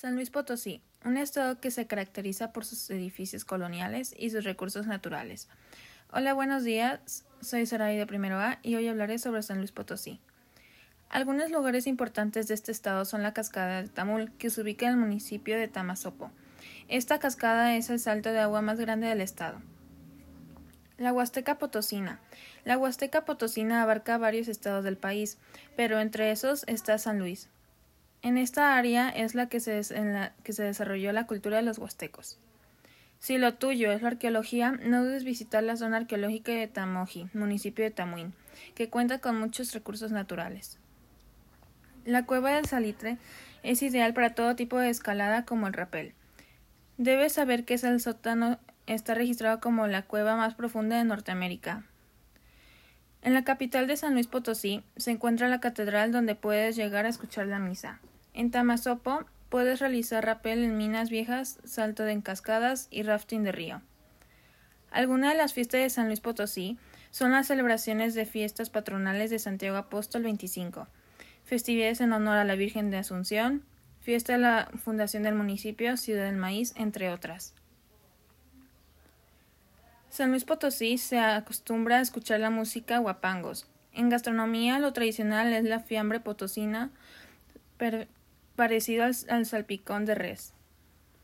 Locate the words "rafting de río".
63.02-63.82